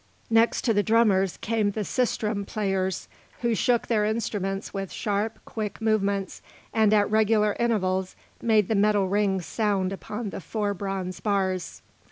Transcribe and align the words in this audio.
Next 0.31 0.63
to 0.63 0.73
the 0.73 0.81
drummers 0.81 1.37
came 1.41 1.69
the 1.69 1.83
sistrum 1.83 2.43
players, 2.43 3.07
who 3.41 3.53
shook 3.53 3.85
their 3.85 4.03
instruments 4.03 4.73
with 4.73 4.91
sharp, 4.91 5.37
quick 5.45 5.79
movements, 5.79 6.41
and 6.73 6.91
at 6.91 7.11
regular 7.11 7.55
intervals 7.59 8.15
made 8.41 8.67
the 8.67 8.73
metal 8.73 9.07
rings 9.07 9.45
sound 9.45 9.93
upon 9.93 10.31
the 10.31 10.41
four 10.41 10.73
bronze 10.73 11.19
bars. 11.19 11.83